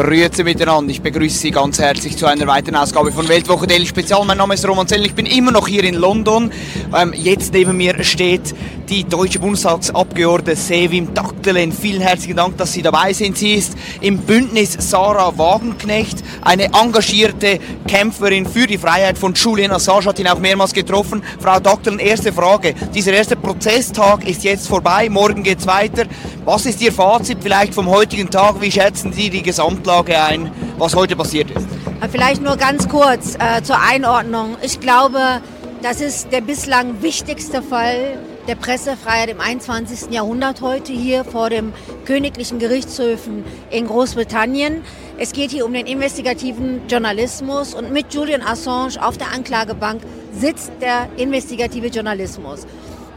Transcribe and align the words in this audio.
Grüezi 0.00 0.44
miteinander, 0.44 0.92
ich 0.92 1.02
begrüße 1.02 1.36
Sie 1.38 1.50
ganz 1.50 1.80
herzlich 1.80 2.16
zu 2.16 2.26
einer 2.26 2.46
weiteren 2.46 2.76
Ausgabe 2.76 3.10
von 3.10 3.28
Weltwoche 3.28 3.66
Daily 3.66 3.84
Spezial. 3.84 4.24
Mein 4.24 4.38
Name 4.38 4.54
ist 4.54 4.64
Roman 4.64 4.86
Zell, 4.86 5.04
ich 5.04 5.12
bin 5.12 5.26
immer 5.26 5.50
noch 5.50 5.66
hier 5.66 5.82
in 5.82 5.96
London. 5.96 6.52
Ähm, 6.96 7.12
jetzt 7.16 7.52
neben 7.52 7.76
mir 7.76 8.04
steht 8.04 8.54
die 8.88 9.04
deutsche 9.04 9.38
Bundestagsabgeordnete 9.38 10.56
Sevim 10.56 11.12
Daktelen. 11.12 11.72
Vielen 11.72 12.00
herzlichen 12.00 12.36
Dank, 12.36 12.56
dass 12.56 12.72
Sie 12.72 12.80
dabei 12.80 13.12
sind. 13.12 13.36
Sie 13.36 13.54
ist 13.54 13.74
im 14.00 14.18
Bündnis 14.18 14.76
Sarah 14.78 15.36
Wagenknecht, 15.36 16.24
eine 16.42 16.64
engagierte 16.72 17.58
Kämpferin 17.86 18.46
für 18.46 18.66
die 18.66 18.78
Freiheit 18.78 19.18
von 19.18 19.34
Julian 19.34 19.72
Assange, 19.72 20.06
hat 20.06 20.18
ihn 20.18 20.28
auch 20.28 20.38
mehrmals 20.38 20.72
getroffen. 20.72 21.22
Frau 21.38 21.60
Daktelen, 21.60 21.98
erste 21.98 22.32
Frage. 22.32 22.74
Dieser 22.94 23.12
erste 23.12 23.36
Prozesstag 23.36 24.26
ist 24.26 24.44
jetzt 24.44 24.66
vorbei, 24.66 25.08
morgen 25.10 25.42
geht's 25.42 25.66
weiter. 25.66 26.04
Was 26.44 26.64
ist 26.64 26.80
Ihr 26.80 26.92
Fazit 26.92 27.38
vielleicht 27.42 27.74
vom 27.74 27.88
heutigen 27.88 28.30
Tag? 28.30 28.60
Wie 28.60 28.70
schätzen 28.70 29.12
Sie 29.12 29.28
die 29.28 29.42
Gesamtlage 29.42 30.20
ein, 30.22 30.50
was 30.78 30.94
heute 30.94 31.14
passiert 31.14 31.50
ist? 31.50 31.66
Vielleicht 32.10 32.42
nur 32.42 32.56
ganz 32.56 32.88
kurz 32.88 33.34
äh, 33.34 33.62
zur 33.62 33.80
Einordnung. 33.80 34.56
Ich 34.62 34.80
glaube, 34.80 35.42
das 35.82 36.00
ist 36.00 36.32
der 36.32 36.40
bislang 36.40 37.02
wichtigste 37.02 37.60
Fall 37.60 38.18
der 38.48 38.56
Pressefreiheit 38.56 39.28
im 39.28 39.42
21. 39.42 40.10
Jahrhundert 40.10 40.62
heute 40.62 40.90
hier 40.90 41.22
vor 41.24 41.50
dem 41.50 41.74
Königlichen 42.06 42.58
Gerichtshöfen 42.58 43.44
in 43.70 43.86
Großbritannien. 43.86 44.82
Es 45.18 45.34
geht 45.34 45.50
hier 45.50 45.66
um 45.66 45.74
den 45.74 45.86
investigativen 45.86 46.80
Journalismus 46.88 47.74
und 47.74 47.92
mit 47.92 48.14
Julian 48.14 48.40
Assange 48.40 49.04
auf 49.06 49.18
der 49.18 49.32
Anklagebank 49.32 50.00
sitzt 50.32 50.72
der 50.80 51.10
investigative 51.18 51.88
Journalismus. 51.88 52.66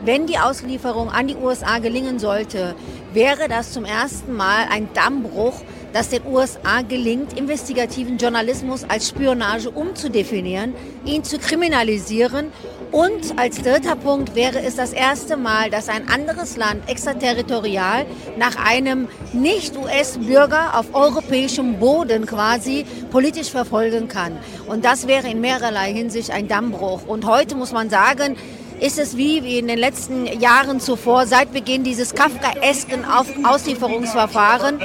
Wenn 0.03 0.27
die 0.27 0.37
Auslieferung 0.37 1.09
an 1.09 1.27
die 1.27 1.37
USA 1.37 1.79
gelingen 1.79 2.19
sollte, 2.19 2.75
wäre 3.13 3.47
das 3.47 3.71
zum 3.71 3.85
ersten 3.85 4.33
Mal 4.33 4.65
ein 4.69 4.89
Dammbruch, 4.93 5.61
dass 5.93 6.09
den 6.09 6.25
USA 6.25 6.81
gelingt, 6.81 7.37
investigativen 7.37 8.17
Journalismus 8.17 8.83
als 8.87 9.09
Spionage 9.09 9.69
umzudefinieren, 9.69 10.73
ihn 11.05 11.23
zu 11.23 11.37
kriminalisieren 11.37 12.51
und 12.91 13.39
als 13.39 13.61
dritter 13.61 13.95
Punkt 13.95 14.35
wäre 14.35 14.59
es 14.59 14.75
das 14.75 14.91
erste 14.91 15.37
Mal, 15.37 15.69
dass 15.69 15.87
ein 15.87 16.09
anderes 16.09 16.57
Land 16.57 16.89
extraterritorial 16.89 18.05
nach 18.37 18.57
einem 18.57 19.07
Nicht-US-Bürger 19.31 20.77
auf 20.77 20.93
europäischem 20.93 21.79
Boden 21.79 22.25
quasi 22.25 22.85
politisch 23.09 23.49
verfolgen 23.49 24.09
kann. 24.09 24.37
Und 24.67 24.83
das 24.83 25.07
wäre 25.07 25.29
in 25.29 25.39
mehrerlei 25.39 25.93
Hinsicht 25.93 26.31
ein 26.31 26.49
Dammbruch. 26.49 27.07
Und 27.07 27.25
heute 27.25 27.55
muss 27.55 27.71
man 27.71 27.89
sagen, 27.89 28.35
ist 28.81 28.97
es 28.97 29.15
wie, 29.15 29.37
in 29.59 29.67
den 29.67 29.77
letzten 29.77 30.25
Jahren 30.25 30.79
zuvor, 30.79 31.27
seit 31.27 31.53
Beginn 31.53 31.83
dieses 31.83 32.15
Kafkaesken 32.15 33.05
Auslieferungsverfahren, 33.43 34.79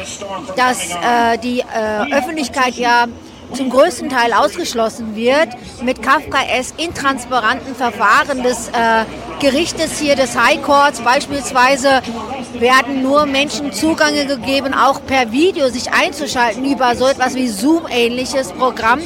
dass 0.54 0.90
äh, 0.90 1.38
die 1.42 1.60
äh, 1.60 2.14
Öffentlichkeit 2.14 2.74
ja 2.74 3.06
zum 3.54 3.70
größten 3.70 4.10
Teil 4.10 4.34
ausgeschlossen 4.34 5.16
wird, 5.16 5.48
mit 5.82 6.02
Kafkaes 6.02 6.74
intransparenten 6.76 7.74
Verfahren 7.74 8.42
des 8.42 8.68
äh, 8.68 9.04
Gerichtes 9.40 9.98
hier, 9.98 10.14
des 10.14 10.36
High 10.36 10.60
Courts 10.62 11.00
beispielsweise, 11.00 12.02
werden 12.58 13.02
nur 13.02 13.24
Menschen 13.24 13.72
Zugange 13.72 14.26
gegeben, 14.26 14.74
auch 14.74 15.00
per 15.06 15.32
Video 15.32 15.68
sich 15.68 15.90
einzuschalten 15.92 16.64
über 16.64 16.96
so 16.96 17.06
etwas 17.06 17.34
wie 17.34 17.48
Zoom-ähnliches 17.48 18.52
Programm, 18.52 19.00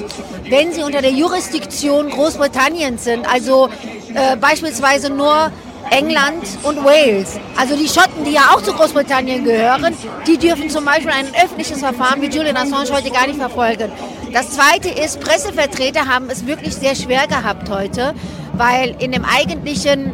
wenn 0.48 0.72
sie 0.72 0.82
unter 0.82 1.02
der 1.02 1.12
Jurisdiktion 1.12 2.10
Großbritanniens 2.10 3.04
sind. 3.04 3.30
Also 3.32 3.68
äh, 4.14 4.36
beispielsweise 4.36 5.10
nur 5.10 5.50
England 5.90 6.44
und 6.62 6.84
Wales. 6.84 7.38
Also 7.56 7.76
die 7.76 7.88
Schotten, 7.88 8.24
die 8.24 8.32
ja 8.32 8.52
auch 8.52 8.62
zu 8.62 8.72
Großbritannien 8.72 9.44
gehören, 9.44 9.94
die 10.26 10.36
dürfen 10.36 10.70
zum 10.70 10.84
Beispiel 10.84 11.10
ein 11.10 11.26
öffentliches 11.42 11.80
Verfahren 11.80 12.22
wie 12.22 12.26
Julian 12.26 12.56
Assange 12.56 12.90
heute 12.92 13.10
gar 13.10 13.26
nicht 13.26 13.38
verfolgen. 13.38 13.90
Das 14.32 14.50
Zweite 14.50 14.88
ist, 14.88 15.20
Pressevertreter 15.20 16.06
haben 16.06 16.30
es 16.30 16.46
wirklich 16.46 16.74
sehr 16.74 16.94
schwer 16.94 17.26
gehabt 17.26 17.68
heute, 17.68 18.14
weil 18.52 18.94
in 19.00 19.12
dem 19.12 19.24
eigentlichen 19.24 20.12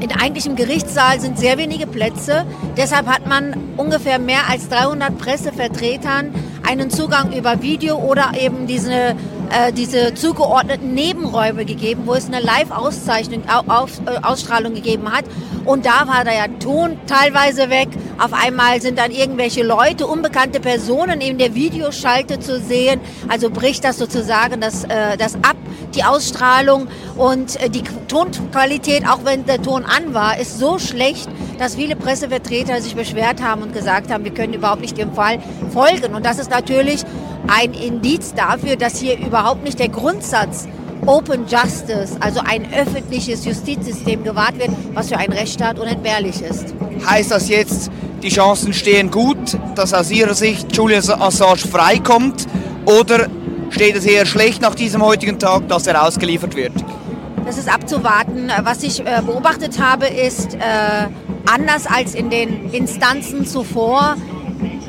in 0.00 0.12
eigentlichem 0.12 0.54
Gerichtssaal 0.54 1.20
sind 1.20 1.38
sehr 1.40 1.58
wenige 1.58 1.86
Plätze. 1.86 2.44
Deshalb 2.76 3.08
hat 3.08 3.26
man 3.26 3.56
ungefähr 3.76 4.20
mehr 4.20 4.48
als 4.48 4.68
300 4.68 5.18
Pressevertretern 5.18 6.32
einen 6.68 6.90
Zugang 6.90 7.32
über 7.32 7.62
Video 7.62 7.96
oder 7.96 8.32
eben 8.38 8.68
diese 8.68 9.16
äh, 9.50 9.72
diese 9.72 10.14
zugeordneten 10.14 10.94
Nebenräume 10.94 11.64
gegeben, 11.64 12.02
wo 12.06 12.14
es 12.14 12.26
eine 12.26 12.40
Live-Auszeichnung, 12.40 13.42
äh, 13.44 14.18
Ausstrahlung 14.22 14.74
gegeben 14.74 15.12
hat. 15.12 15.24
Und 15.64 15.86
da 15.86 16.06
war 16.06 16.24
der 16.24 16.58
Ton 16.58 16.98
teilweise 17.06 17.70
weg. 17.70 17.88
Auf 18.18 18.32
einmal 18.32 18.80
sind 18.80 18.98
dann 18.98 19.10
irgendwelche 19.10 19.62
Leute, 19.62 20.06
unbekannte 20.06 20.60
Personen 20.60 21.20
in 21.20 21.38
der 21.38 21.54
Videoschalte 21.54 22.40
zu 22.40 22.58
sehen. 22.58 23.00
Also 23.28 23.50
bricht 23.50 23.84
das 23.84 23.98
sozusagen 23.98 24.60
das, 24.60 24.84
äh, 24.84 25.16
das 25.18 25.34
ab, 25.36 25.56
die 25.94 26.04
Ausstrahlung. 26.04 26.88
Und 27.16 27.60
äh, 27.62 27.70
die 27.70 27.82
Tonqualität, 28.08 29.06
auch 29.06 29.24
wenn 29.24 29.44
der 29.46 29.62
Ton 29.62 29.84
an 29.84 30.14
war, 30.14 30.38
ist 30.38 30.58
so 30.58 30.78
schlecht, 30.78 31.28
dass 31.58 31.74
viele 31.74 31.96
Pressevertreter 31.96 32.80
sich 32.80 32.94
beschwert 32.94 33.42
haben 33.42 33.62
und 33.62 33.72
gesagt 33.72 34.10
haben, 34.10 34.24
wir 34.24 34.32
können 34.32 34.54
überhaupt 34.54 34.80
nicht 34.80 34.96
dem 34.96 35.12
Fall 35.12 35.38
folgen. 35.72 36.14
Und 36.14 36.24
das 36.24 36.38
ist 36.38 36.50
natürlich 36.50 37.04
ein 37.48 37.72
Indiz 37.72 38.34
dafür, 38.34 38.76
dass 38.76 38.98
hier 38.98 39.18
überhaupt 39.18 39.64
nicht 39.64 39.78
der 39.78 39.88
Grundsatz 39.88 40.68
Open 41.06 41.46
Justice, 41.46 42.16
also 42.20 42.40
ein 42.44 42.66
öffentliches 42.72 43.44
Justizsystem 43.44 44.24
gewahrt 44.24 44.58
wird, 44.58 44.70
was 44.94 45.08
für 45.08 45.16
einen 45.16 45.32
Rechtsstaat 45.32 45.78
unentbehrlich 45.78 46.42
ist. 46.42 46.74
Heißt 47.06 47.30
das 47.30 47.48
jetzt, 47.48 47.90
die 48.22 48.28
Chancen 48.28 48.72
stehen 48.72 49.10
gut, 49.10 49.56
dass 49.74 49.94
aus 49.94 50.10
Ihrer 50.10 50.34
Sicht 50.34 50.76
Julian 50.76 51.02
Assange 51.08 51.58
freikommt 51.58 52.46
oder 52.84 53.28
steht 53.70 53.96
es 53.96 54.04
eher 54.04 54.26
schlecht 54.26 54.60
nach 54.60 54.74
diesem 54.74 55.02
heutigen 55.02 55.38
Tag, 55.38 55.68
dass 55.68 55.86
er 55.86 56.04
ausgeliefert 56.04 56.56
wird? 56.56 56.72
Das 57.46 57.56
ist 57.56 57.72
abzuwarten. 57.72 58.50
Was 58.62 58.82
ich 58.82 59.00
äh, 59.00 59.22
beobachtet 59.24 59.80
habe, 59.80 60.06
ist, 60.06 60.54
äh, 60.54 60.58
anders 61.50 61.86
als 61.86 62.14
in 62.14 62.28
den 62.28 62.70
Instanzen 62.72 63.46
zuvor, 63.46 64.16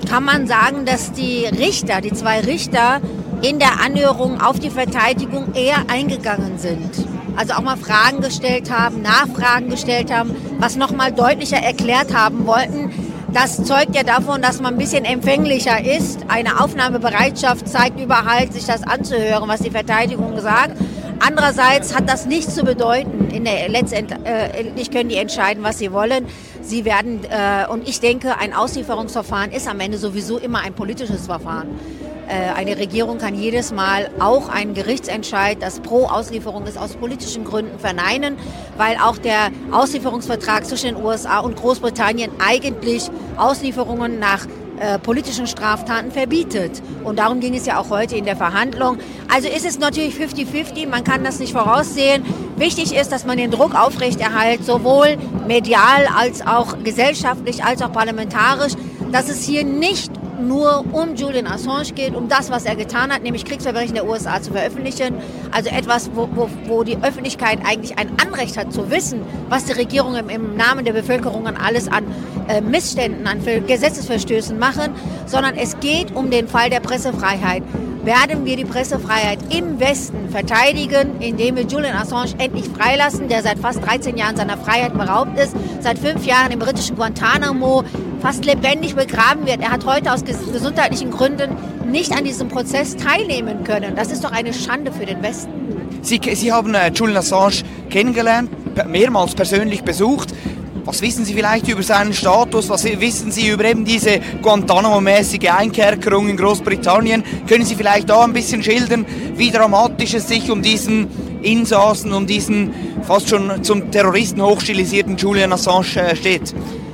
kann 0.10 0.24
man 0.24 0.48
sagen, 0.48 0.86
dass 0.86 1.12
die 1.12 1.46
Richter, 1.46 2.02
die 2.02 2.12
zwei 2.12 2.40
Richter, 2.40 3.00
in 3.42 3.60
der 3.60 3.80
Anhörung 3.80 4.42
auf 4.42 4.60
die 4.60 4.72
Verteidigung 4.72 5.54
eher 5.54 5.84
eingegangen 5.88 6.58
sind. 6.58 6.90
Also 7.38 7.54
auch 7.54 7.62
mal 7.62 7.78
Fragen 7.78 8.20
gestellt 8.20 8.72
haben, 8.72 9.02
Nachfragen 9.02 9.70
gestellt 9.70 10.12
haben, 10.12 10.36
was 10.58 10.76
nochmal 10.76 11.12
deutlicher 11.12 11.58
erklärt 11.58 12.14
haben 12.14 12.48
wollten. 12.48 12.92
Das 13.32 13.64
zeugt 13.64 13.96
ja 13.96 14.02
davon, 14.02 14.42
dass 14.42 14.60
man 14.60 14.74
ein 14.74 14.78
bisschen 14.80 15.06
empfänglicher 15.06 15.86
ist. 15.86 16.22
Eine 16.28 16.60
Aufnahmebereitschaft 16.60 17.68
zeigt 17.68 18.00
überhaupt, 18.00 18.54
sich 18.54 18.66
das 18.66 18.82
anzuhören, 18.82 19.48
was 19.48 19.62
die 19.62 19.70
Verteidigung 19.70 20.42
sagt. 20.42 20.76
Andererseits 21.20 21.96
hat 21.96 22.10
das 22.10 22.26
nichts 22.26 22.56
zu 22.56 22.64
bedeuten. 22.64 23.30
In 23.32 23.46
der 23.46 23.70
letztendlich 23.70 24.88
äh, 24.88 24.92
können 24.92 25.10
die 25.10 25.18
entscheiden, 25.18 25.64
was 25.64 25.78
sie 25.78 25.92
wollen. 25.92 26.26
Sie 26.62 26.86
werden, 26.86 27.22
äh, 27.24 27.68
und 27.70 27.88
ich 27.88 28.00
denke, 28.00 28.38
ein 28.38 28.54
Auslieferungsverfahren 28.54 29.52
ist 29.52 29.68
am 29.68 29.80
Ende 29.80 29.98
sowieso 29.98 30.38
immer 30.38 30.60
ein 30.60 30.74
politisches 30.74 31.26
Verfahren. 31.26 31.80
Äh, 32.28 32.54
eine 32.56 32.78
Regierung 32.78 33.18
kann 33.18 33.34
jedes 33.34 33.72
Mal 33.72 34.12
auch 34.20 34.50
einen 34.50 34.76
Gerichtsentscheid, 34.76 35.58
das 35.62 35.80
pro 35.80 36.06
Auslieferung 36.06 36.68
ist, 36.68 36.78
aus 36.78 36.96
politischen 36.96 37.44
Gründen 37.44 37.80
verneinen, 37.80 38.38
weil 38.78 38.98
auch 38.98 39.18
der 39.18 39.50
Auslieferungsvertrag 39.72 40.66
zwischen 40.66 40.96
den 40.96 41.04
USA 41.04 41.40
und 41.40 41.56
Großbritannien 41.56 42.32
eigentlich 42.40 43.10
Auslieferungen 43.36 44.20
nach 44.20 44.46
äh, 44.80 45.00
politischen 45.00 45.48
Straftaten 45.48 46.12
verbietet. 46.12 46.82
Und 47.04 47.20
darum 47.20 47.40
ging 47.40 47.56
es 47.56 47.66
ja 47.66 47.80
auch 47.80 47.90
heute 47.90 48.16
in 48.16 48.26
der 48.26 48.36
Verhandlung. 48.36 49.00
Also 49.28 49.48
ist 49.50 49.66
es 49.66 49.80
natürlich 49.80 50.16
50-50, 50.16 50.88
man 50.88 51.04
kann 51.04 51.24
das 51.24 51.40
nicht 51.40 51.52
voraussehen. 51.52 52.24
Wichtig 52.60 52.94
ist, 52.94 53.14
dass 53.14 53.26
man 53.26 53.38
den 53.38 53.52
Druck 53.52 53.74
aufrechterhält, 53.74 54.66
sowohl 54.66 55.16
medial 55.48 56.08
als 56.14 56.46
auch 56.46 56.84
gesellschaftlich 56.84 57.64
als 57.64 57.82
auch 57.82 57.94
parlamentarisch, 57.94 58.74
dass 59.14 59.30
es 59.30 59.46
hier 59.46 59.64
nicht 59.64 60.12
nur 60.42 60.84
um 60.92 61.16
Julian 61.16 61.48
Assange 61.48 61.94
geht, 61.94 62.16
um 62.16 62.28
das, 62.28 62.52
was 62.52 62.66
er 62.66 62.76
getan 62.76 63.14
hat, 63.14 63.24
nämlich 63.24 63.46
Kriegsverbrechen 63.46 63.94
der 63.94 64.06
USA 64.06 64.42
zu 64.42 64.52
veröffentlichen. 64.52 65.16
Also 65.52 65.70
etwas, 65.70 66.12
wo, 66.14 66.28
wo, 66.36 66.50
wo 66.66 66.84
die 66.84 66.98
Öffentlichkeit 66.98 67.60
eigentlich 67.66 67.98
ein 67.98 68.10
Anrecht 68.22 68.58
hat 68.58 68.74
zu 68.74 68.92
wissen, 68.92 69.22
was 69.48 69.64
die 69.64 69.74
Regierung 69.74 70.16
im, 70.16 70.28
im 70.28 70.58
Namen 70.58 70.84
der 70.84 70.94
Bevölkerung 70.94 71.48
alles 71.48 71.88
an 71.88 72.04
äh, 72.50 72.60
Missständen, 72.60 73.26
an 73.26 73.40
Gesetzesverstößen 73.68 74.60
machen, 74.60 74.94
sondern 75.28 75.56
es 75.56 75.80
geht 75.80 76.14
um 76.14 76.30
den 76.30 76.50
Fall 76.50 76.70
der 76.70 76.82
Pressefreiheit 76.82 77.64
werden 78.10 78.44
wir 78.44 78.56
die 78.56 78.66
Pressefreiheit 78.66 79.38
im 79.56 79.80
Westen 79.80 80.30
verteidigen, 80.32 81.20
indem 81.20 81.58
wir 81.58 81.64
Julian 81.66 81.96
Assange 81.96 82.34
endlich 82.40 82.66
freilassen, 82.66 83.30
der 83.30 83.44
seit 83.44 83.60
fast 83.60 83.86
13 83.86 84.18
Jahren 84.18 84.36
seiner 84.36 84.58
Freiheit 84.58 84.98
beraubt 84.98 85.38
ist, 85.38 85.56
seit 85.80 86.00
fünf 86.00 86.26
Jahren 86.26 86.52
im 86.52 86.58
britischen 86.58 86.96
Guantanamo 86.96 87.84
fast 88.20 88.46
lebendig 88.46 88.96
begraben 88.96 89.46
wird. 89.46 89.62
Er 89.62 89.70
hat 89.70 89.86
heute 89.86 90.12
aus 90.12 90.24
gesundheitlichen 90.26 91.12
Gründen 91.12 91.56
nicht 91.86 92.12
an 92.12 92.24
diesem 92.24 92.48
Prozess 92.48 92.96
teilnehmen 92.98 93.64
können. 93.64 93.96
Das 93.96 94.12
ist 94.12 94.24
doch 94.24 94.32
eine 94.32 94.56
Schande 94.56 94.92
für 94.92 95.06
den 95.06 95.22
Westen. 95.22 95.52
Sie, 96.02 96.20
Sie 96.34 96.52
haben 96.52 96.74
äh, 96.74 96.90
Julian 96.90 97.18
Assange 97.18 97.62
kennengelernt, 97.92 98.50
mehrmals 98.88 99.36
persönlich 99.36 99.84
besucht. 99.84 100.34
Was 100.86 101.02
wissen 101.02 101.26
Sie 101.26 101.34
vielleicht 101.34 101.68
über 101.68 101.84
seinen 101.84 102.14
Status? 102.14 102.70
Was 102.70 102.84
wissen 102.84 103.32
Sie 103.32 103.50
über 103.50 103.66
eben 103.66 103.86
diese 103.86 104.20
Guantanamo-mäßige 104.42 105.50
Einkerkerung 105.52 106.30
in 106.30 106.38
Großbritannien? 106.38 107.24
Können 107.48 107.66
Sie 107.66 107.76
vielleicht 107.76 108.10
da 108.10 108.24
ein 108.24 108.34
bisschen 108.34 108.64
schildern, 108.64 109.06
wie 109.36 109.52
dramatisch 109.52 110.14
es 110.14 110.28
sich 110.28 110.50
um 110.50 110.62
diesen 110.62 111.08
Insassen, 111.42 112.14
um 112.14 112.26
diesen 112.26 112.74
fast 113.04 113.30
schon 113.30 113.64
zum 113.64 113.92
Terroristen 113.92 114.42
hochstilisierten 114.42 115.18
Julian 115.18 115.54
Assange 115.54 115.96
äh, 115.96 116.16
steht? 116.16 116.54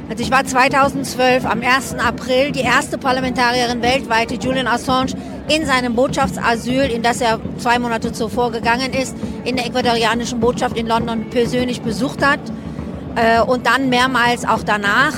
Also 0.09 0.21
ich 0.23 0.29
war 0.29 0.45
2012 0.45 1.45
am 1.45 1.61
1. 1.61 1.95
April 1.95 2.51
die 2.51 2.61
erste 2.61 2.97
Parlamentarierin 2.97 3.81
weltweit, 3.81 4.29
die 4.29 4.35
Julian 4.35 4.67
Assange 4.67 5.13
in 5.47 5.65
seinem 5.65 5.95
Botschaftsasyl, 5.95 6.91
in 6.91 7.01
das 7.01 7.21
er 7.21 7.39
zwei 7.57 7.79
Monate 7.79 8.11
zuvor 8.11 8.51
gegangen 8.51 8.93
ist, 8.93 9.15
in 9.45 9.55
der 9.55 9.65
ecuadorianischen 9.65 10.39
Botschaft 10.39 10.77
in 10.77 10.87
London 10.87 11.29
persönlich 11.29 11.81
besucht 11.81 12.25
hat 12.25 12.39
äh, 13.15 13.41
und 13.41 13.65
dann 13.65 13.89
mehrmals 13.89 14.45
auch 14.45 14.63
danach. 14.63 15.13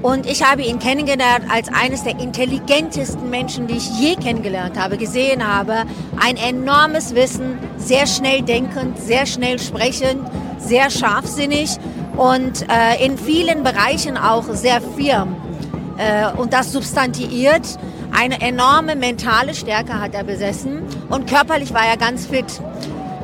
Und 0.00 0.26
ich 0.26 0.48
habe 0.48 0.62
ihn 0.62 0.78
kennengelernt 0.78 1.46
als 1.50 1.68
eines 1.72 2.04
der 2.04 2.20
intelligentesten 2.20 3.30
Menschen, 3.30 3.66
die 3.66 3.78
ich 3.78 3.90
je 3.98 4.14
kennengelernt 4.14 4.78
habe, 4.78 4.96
gesehen 4.96 5.46
habe. 5.46 5.84
Ein 6.20 6.36
enormes 6.36 7.14
Wissen, 7.16 7.58
sehr 7.78 8.06
schnell 8.06 8.42
denkend, 8.42 8.98
sehr 8.98 9.26
schnell 9.26 9.58
sprechend, 9.58 10.20
sehr 10.58 10.90
scharfsinnig 10.90 11.78
und 12.16 12.64
äh, 12.68 13.04
in 13.04 13.18
vielen 13.18 13.64
Bereichen 13.64 14.16
auch 14.16 14.44
sehr 14.52 14.80
firm. 14.80 15.34
Äh, 15.98 16.30
und 16.36 16.52
das 16.52 16.72
substantiiert. 16.72 17.62
Eine 18.10 18.40
enorme 18.40 18.96
mentale 18.96 19.54
Stärke 19.54 20.00
hat 20.00 20.14
er 20.14 20.24
besessen 20.24 20.82
und 21.10 21.28
körperlich 21.28 21.74
war 21.74 21.86
er 21.86 21.96
ganz 21.96 22.26
fit. 22.26 22.46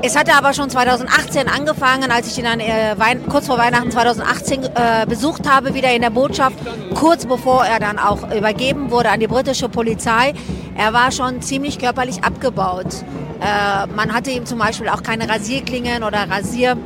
Es 0.03 0.17
hatte 0.17 0.35
aber 0.35 0.53
schon 0.53 0.69
2018 0.69 1.49
angefangen, 1.49 2.11
als 2.11 2.27
ich 2.29 2.39
ihn 2.39 2.45
dann 2.45 2.61
äh, 2.61 2.95
kurz 3.29 3.47
vor 3.47 3.59
Weihnachten 3.59 3.91
2018 3.91 4.65
äh, 4.65 4.69
besucht 5.09 5.49
habe, 5.49 5.75
wieder 5.75 5.95
in 5.95 6.03
der 6.03 6.11
Botschaft, 6.11 6.57
kurz 6.95 7.25
bevor 7.25 7.65
er 7.65 7.81
dann 7.81 7.99
auch 7.99 8.31
übergeben 8.35 8.91
wurde 8.91 9.11
an 9.11 9.21
die 9.21 9.27
britische 9.27 9.69
Polizei. 9.69 10.35
Er 10.77 10.93
war 10.93 11.11
schon 11.11 11.41
ziemlich 11.41 11.79
körperlich 11.79 12.23
abgebaut. 12.23 12.87
Äh, 13.41 13.87
man 13.95 14.13
hatte 14.13 14.31
ihm 14.31 14.45
zum 14.45 14.59
Beispiel 14.59 14.89
auch 14.89 15.03
keine 15.03 15.29
Rasierklingen 15.29 16.03
oder 16.03 16.29
Rasier, 16.29 16.77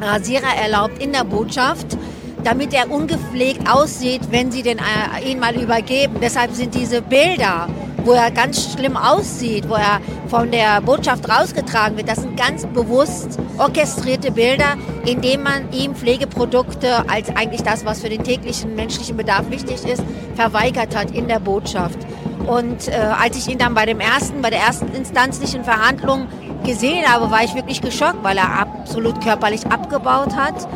Rasierer 0.00 0.54
erlaubt 0.62 1.02
in 1.02 1.12
der 1.12 1.24
Botschaft 1.24 1.96
damit 2.44 2.74
er 2.74 2.90
ungepflegt 2.90 3.70
aussieht, 3.70 4.22
wenn 4.30 4.50
sie 4.50 4.62
den, 4.62 4.78
äh, 4.78 5.30
ihn 5.30 5.38
mal 5.38 5.54
übergeben. 5.54 6.16
Deshalb 6.20 6.52
sind 6.52 6.74
diese 6.74 7.02
Bilder 7.02 7.68
wo 8.04 8.12
er 8.12 8.30
ganz 8.30 8.72
schlimm 8.72 8.96
aussieht, 8.96 9.68
wo 9.68 9.74
er 9.74 10.00
von 10.28 10.50
der 10.50 10.80
Botschaft 10.80 11.28
rausgetragen 11.28 11.96
wird. 11.96 12.08
Das 12.08 12.20
sind 12.20 12.36
ganz 12.36 12.66
bewusst 12.66 13.38
orchestrierte 13.58 14.30
Bilder, 14.32 14.76
indem 15.04 15.42
man 15.42 15.70
ihm 15.72 15.94
Pflegeprodukte 15.94 17.08
als 17.08 17.28
eigentlich 17.36 17.62
das, 17.62 17.84
was 17.84 18.00
für 18.00 18.08
den 18.08 18.24
täglichen 18.24 18.74
menschlichen 18.74 19.16
Bedarf 19.16 19.50
wichtig 19.50 19.84
ist, 19.84 20.02
verweigert 20.34 20.96
hat 20.96 21.10
in 21.12 21.28
der 21.28 21.38
Botschaft. 21.38 21.98
Und 22.46 22.88
äh, 22.88 22.92
als 22.92 23.36
ich 23.36 23.52
ihn 23.52 23.58
dann 23.58 23.74
bei 23.74 23.86
dem 23.86 24.00
ersten, 24.00 24.42
bei 24.42 24.50
der 24.50 24.60
ersten 24.60 24.88
instanzlichen 24.92 25.64
Verhandlung 25.64 26.26
gesehen 26.64 27.06
habe, 27.06 27.30
war 27.30 27.44
ich 27.44 27.54
wirklich 27.54 27.80
geschockt, 27.80 28.22
weil 28.22 28.36
er 28.36 28.58
absolut 28.58 29.22
körperlich 29.22 29.66
abgebaut 29.66 30.34
hat. 30.36 30.66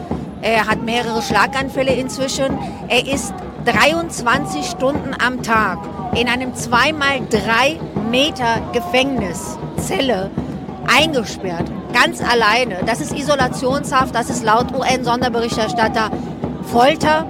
Er 0.42 0.66
hat 0.66 0.82
mehrere 0.82 1.22
Schlaganfälle 1.22 1.92
inzwischen. 1.92 2.56
Er 2.88 3.06
ist 3.06 3.34
23 3.66 4.64
Stunden 4.64 5.10
am 5.18 5.42
Tag 5.42 5.78
in 6.14 6.28
einem 6.28 6.54
zweimal 6.54 7.20
drei 7.28 7.80
Meter 8.08 8.60
Gefängniszelle 8.72 10.30
eingesperrt, 10.86 11.68
ganz 11.92 12.20
alleine. 12.20 12.78
Das 12.86 13.00
ist 13.00 13.12
Isolationshaft, 13.12 14.14
das 14.14 14.30
ist 14.30 14.44
laut 14.44 14.72
UN-Sonderberichterstatter 14.72 16.10
Folter 16.62 17.26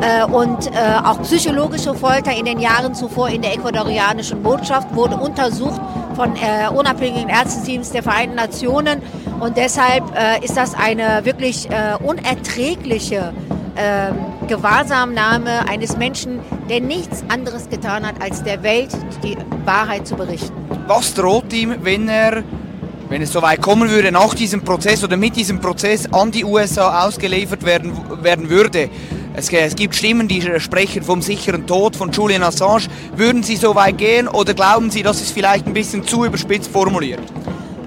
äh, 0.00 0.24
und 0.24 0.68
äh, 0.68 0.70
auch 1.04 1.20
psychologische 1.22 1.92
Folter 1.94 2.32
in 2.32 2.44
den 2.44 2.60
Jahren 2.60 2.94
zuvor 2.94 3.28
in 3.30 3.42
der 3.42 3.54
ecuadorianischen 3.54 4.44
Botschaft 4.44 4.94
wurde 4.94 5.16
untersucht 5.16 5.80
von 6.14 6.36
äh, 6.36 6.68
unabhängigen 6.72 7.28
Ärzteteams 7.28 7.90
der 7.90 8.04
Vereinten 8.04 8.36
Nationen 8.36 9.02
und 9.40 9.56
deshalb 9.56 10.04
äh, 10.16 10.44
ist 10.44 10.56
das 10.56 10.74
eine 10.74 11.24
wirklich 11.24 11.68
äh, 11.68 11.96
unerträgliche 12.00 13.32
ähm, 13.76 14.14
Gewahrsamnahme 14.46 15.68
eines 15.68 15.96
Menschen, 15.96 16.40
der 16.68 16.80
nichts 16.80 17.24
anderes 17.28 17.68
getan 17.68 18.06
hat, 18.06 18.22
als 18.22 18.42
der 18.42 18.62
Welt 18.62 18.90
die 19.22 19.36
Wahrheit 19.64 20.06
zu 20.06 20.14
berichten. 20.16 20.52
Was 20.86 21.14
droht 21.14 21.52
ihm, 21.52 21.74
wenn 21.82 22.08
er, 22.08 22.42
wenn 23.08 23.22
es 23.22 23.32
so 23.32 23.42
weit 23.42 23.60
kommen 23.60 23.90
würde, 23.90 24.12
nach 24.12 24.34
diesem 24.34 24.62
Prozess 24.62 25.02
oder 25.02 25.16
mit 25.16 25.36
diesem 25.36 25.60
Prozess 25.60 26.06
an 26.12 26.30
die 26.30 26.44
USA 26.44 27.06
ausgeliefert 27.06 27.64
werden, 27.64 27.92
werden 28.22 28.48
würde? 28.48 28.90
Es, 29.36 29.48
es 29.50 29.74
gibt 29.74 29.96
Stimmen, 29.96 30.28
die 30.28 30.60
sprechen 30.60 31.02
vom 31.02 31.20
sicheren 31.20 31.66
Tod 31.66 31.96
von 31.96 32.12
Julian 32.12 32.44
Assange. 32.44 32.84
Würden 33.16 33.42
Sie 33.42 33.56
so 33.56 33.74
weit 33.74 33.98
gehen 33.98 34.28
oder 34.28 34.54
glauben 34.54 34.90
Sie, 34.90 35.02
das 35.02 35.20
ist 35.20 35.32
vielleicht 35.32 35.66
ein 35.66 35.72
bisschen 35.72 36.06
zu 36.06 36.24
überspitzt 36.24 36.70
formuliert? 36.70 37.22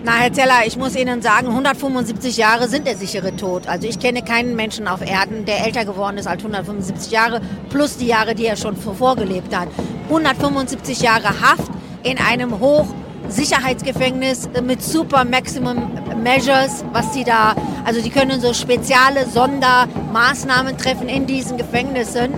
Na, 0.03 0.13
Herr 0.13 0.31
Zeller, 0.31 0.65
ich 0.65 0.77
muss 0.77 0.95
Ihnen 0.95 1.21
sagen, 1.21 1.47
175 1.47 2.37
Jahre 2.37 2.67
sind 2.67 2.87
der 2.87 2.95
sichere 2.95 3.35
Tod. 3.35 3.67
Also 3.67 3.87
ich 3.87 3.99
kenne 3.99 4.21
keinen 4.21 4.55
Menschen 4.55 4.87
auf 4.87 5.01
Erden, 5.01 5.45
der 5.45 5.65
älter 5.65 5.85
geworden 5.85 6.17
ist 6.17 6.27
als 6.27 6.39
175 6.43 7.11
Jahre, 7.11 7.41
plus 7.69 7.97
die 7.97 8.07
Jahre, 8.07 8.35
die 8.35 8.45
er 8.45 8.55
schon 8.55 8.77
vorgelebt 8.77 9.55
hat. 9.55 9.67
175 10.07 11.01
Jahre 11.01 11.41
Haft 11.41 11.71
in 12.03 12.19
einem 12.19 12.59
Hochsicherheitsgefängnis 12.59 14.49
mit 14.63 14.81
super 14.83 15.25
Maximum 15.25 15.91
Measures, 16.21 16.85
was 16.93 17.13
sie 17.13 17.23
da, 17.23 17.55
also 17.83 18.01
die 18.01 18.09
können 18.09 18.39
so 18.39 18.53
spezielle 18.53 19.25
Sondermaßnahmen 19.25 20.77
treffen 20.77 21.09
in 21.09 21.25
diesen 21.25 21.57
Gefängnissen, 21.57 22.33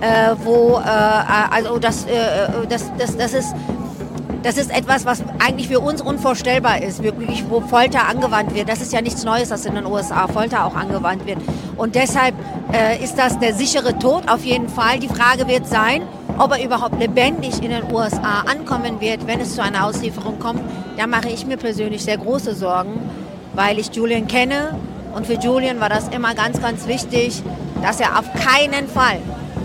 äh, 0.00 0.34
wo, 0.42 0.78
äh, 0.78 0.88
also 1.50 1.78
das, 1.78 2.04
äh, 2.06 2.66
das, 2.68 2.90
das, 2.98 3.16
das 3.16 3.34
ist 3.34 3.54
das 4.42 4.56
ist 4.56 4.70
etwas, 4.70 5.04
was 5.04 5.22
eigentlich 5.38 5.68
für 5.68 5.80
uns 5.80 6.02
unvorstellbar 6.02 6.82
ist, 6.82 7.02
wirklich, 7.02 7.44
wo 7.48 7.60
Folter 7.60 8.08
angewandt 8.08 8.54
wird. 8.54 8.68
Das 8.68 8.80
ist 8.80 8.92
ja 8.92 9.00
nichts 9.00 9.24
Neues, 9.24 9.50
dass 9.50 9.64
in 9.66 9.74
den 9.74 9.86
USA 9.86 10.26
Folter 10.26 10.64
auch 10.64 10.74
angewandt 10.74 11.26
wird. 11.26 11.38
Und 11.76 11.94
deshalb 11.94 12.34
äh, 12.72 13.02
ist 13.02 13.16
das 13.16 13.38
der 13.38 13.54
sichere 13.54 13.98
Tod 13.98 14.28
auf 14.28 14.44
jeden 14.44 14.68
Fall. 14.68 14.98
Die 14.98 15.08
Frage 15.08 15.46
wird 15.46 15.66
sein, 15.66 16.02
ob 16.38 16.52
er 16.52 16.64
überhaupt 16.64 16.98
lebendig 16.98 17.62
in 17.62 17.70
den 17.70 17.92
USA 17.92 18.44
ankommen 18.50 19.00
wird, 19.00 19.26
wenn 19.26 19.40
es 19.40 19.54
zu 19.54 19.62
einer 19.62 19.86
Auslieferung 19.86 20.38
kommt. 20.38 20.60
Da 20.96 21.06
mache 21.06 21.28
ich 21.28 21.46
mir 21.46 21.56
persönlich 21.56 22.02
sehr 22.02 22.18
große 22.18 22.54
Sorgen, 22.54 22.98
weil 23.54 23.78
ich 23.78 23.94
Julian 23.94 24.26
kenne. 24.26 24.78
Und 25.14 25.26
für 25.26 25.34
Julian 25.34 25.78
war 25.78 25.88
das 25.88 26.08
immer 26.08 26.34
ganz, 26.34 26.60
ganz 26.60 26.86
wichtig, 26.86 27.42
dass 27.82 28.00
er 28.00 28.18
auf 28.18 28.24
keinen 28.32 28.88
Fall, 28.88 29.18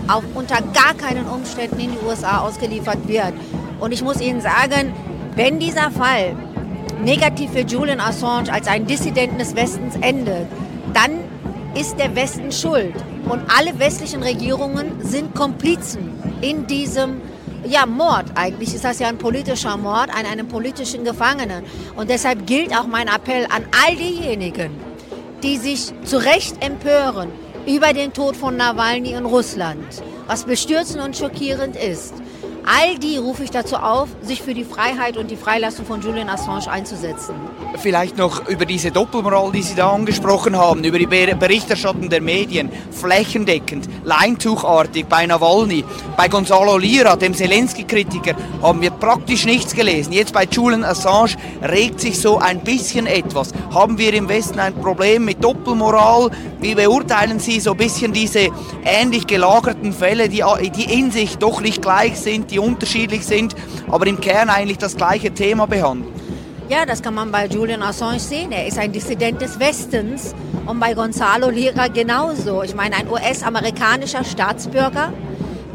auf 0.08 0.22
unter 0.34 0.56
gar 0.56 0.94
keinen 0.94 1.26
Umständen 1.26 1.80
in 1.80 1.92
die 1.92 1.98
USA 2.06 2.40
ausgeliefert 2.40 3.08
wird. 3.08 3.32
Und 3.80 3.92
ich 3.92 4.02
muss 4.02 4.20
Ihnen 4.20 4.40
sagen, 4.40 4.92
wenn 5.36 5.58
dieser 5.58 5.90
Fall 5.90 6.36
negativ 7.02 7.52
für 7.52 7.60
Julian 7.60 8.00
Assange 8.00 8.52
als 8.52 8.66
einen 8.66 8.86
Dissidenten 8.86 9.38
des 9.38 9.54
Westens 9.54 9.94
endet, 10.00 10.46
dann 10.94 11.20
ist 11.74 11.98
der 11.98 12.14
Westen 12.16 12.50
schuld. 12.50 12.94
Und 13.28 13.42
alle 13.56 13.78
westlichen 13.78 14.22
Regierungen 14.22 14.92
sind 15.00 15.34
Komplizen 15.34 16.10
in 16.40 16.66
diesem 16.66 17.20
ja, 17.64 17.86
Mord. 17.86 18.26
Eigentlich 18.34 18.74
ist 18.74 18.84
das 18.84 18.98
ja 18.98 19.08
ein 19.08 19.18
politischer 19.18 19.76
Mord 19.76 20.10
an 20.10 20.26
einem 20.26 20.48
politischen 20.48 21.04
Gefangenen. 21.04 21.64
Und 21.96 22.10
deshalb 22.10 22.46
gilt 22.46 22.76
auch 22.76 22.86
mein 22.86 23.08
Appell 23.08 23.46
an 23.46 23.64
all 23.86 23.94
diejenigen, 23.94 24.70
die 25.42 25.56
sich 25.56 25.92
zu 26.04 26.16
Recht 26.16 26.64
empören 26.64 27.28
über 27.66 27.92
den 27.92 28.12
Tod 28.12 28.34
von 28.34 28.56
Nawalny 28.56 29.12
in 29.12 29.26
Russland, 29.26 30.02
was 30.26 30.44
bestürzend 30.44 31.02
und 31.02 31.16
schockierend 31.16 31.76
ist 31.76 32.14
All 32.70 32.98
die 32.98 33.16
rufe 33.16 33.44
ich 33.44 33.50
dazu 33.50 33.76
auf, 33.76 34.10
sich 34.20 34.42
für 34.42 34.52
die 34.52 34.62
Freiheit 34.62 35.16
und 35.16 35.30
die 35.30 35.36
Freilassung 35.36 35.86
von 35.86 36.02
Julian 36.02 36.28
Assange 36.28 36.70
einzusetzen. 36.70 37.34
Vielleicht 37.78 38.18
noch 38.18 38.46
über 38.46 38.66
diese 38.66 38.90
Doppelmoral, 38.90 39.52
die 39.52 39.62
Sie 39.62 39.74
da 39.74 39.90
angesprochen 39.90 40.54
haben, 40.54 40.84
über 40.84 40.98
die 40.98 41.06
Berichterstattung 41.06 42.10
der 42.10 42.20
Medien, 42.20 42.70
flächendeckend, 42.90 43.88
leintuchartig 44.04 45.06
bei 45.06 45.24
Nawalny, 45.24 45.82
bei 46.18 46.28
Gonzalo 46.28 46.76
Lira, 46.76 47.16
dem 47.16 47.32
Zelensky-Kritiker, 47.32 48.34
haben 48.62 48.82
wir 48.82 48.90
praktisch 48.90 49.46
nichts 49.46 49.74
gelesen. 49.74 50.12
Jetzt 50.12 50.34
bei 50.34 50.44
Julian 50.44 50.84
Assange 50.84 51.36
regt 51.62 52.00
sich 52.00 52.20
so 52.20 52.36
ein 52.36 52.60
bisschen 52.60 53.06
etwas. 53.06 53.52
Haben 53.72 53.96
wir 53.96 54.12
im 54.12 54.28
Westen 54.28 54.60
ein 54.60 54.74
Problem 54.74 55.24
mit 55.24 55.42
Doppelmoral? 55.42 56.30
Wie 56.60 56.74
beurteilen 56.74 57.38
Sie 57.38 57.60
so 57.60 57.70
ein 57.70 57.78
bisschen 57.78 58.12
diese 58.12 58.48
ähnlich 58.84 59.26
gelagerten 59.26 59.94
Fälle, 59.94 60.28
die, 60.28 60.44
die 60.76 60.98
in 60.98 61.10
sich 61.10 61.38
doch 61.38 61.62
nicht 61.62 61.80
gleich 61.80 62.18
sind, 62.18 62.57
die 62.58 62.66
unterschiedlich 62.66 63.24
sind, 63.24 63.54
aber 63.88 64.06
im 64.06 64.20
Kern 64.20 64.50
eigentlich 64.50 64.78
das 64.78 64.96
gleiche 64.96 65.32
Thema 65.32 65.66
behandeln? 65.66 66.12
Ja, 66.68 66.84
das 66.84 67.02
kann 67.02 67.14
man 67.14 67.30
bei 67.30 67.46
Julian 67.46 67.82
Assange 67.82 68.20
sehen. 68.20 68.52
Er 68.52 68.66
ist 68.66 68.78
ein 68.78 68.92
Dissident 68.92 69.40
des 69.40 69.58
Westens 69.58 70.34
und 70.66 70.80
bei 70.80 70.92
Gonzalo 70.92 71.48
Lira 71.48 71.88
genauso. 71.88 72.62
Ich 72.62 72.74
meine, 72.74 72.96
ein 72.96 73.08
US-amerikanischer 73.08 74.22
Staatsbürger 74.22 75.12